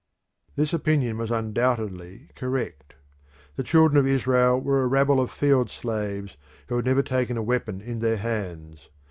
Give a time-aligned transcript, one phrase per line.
[0.55, 2.95] This opinion was undoubtedly correct.
[3.55, 6.37] The children of Israel were a rabble of field slaves
[6.69, 8.89] who had never taken a weapon in their hands.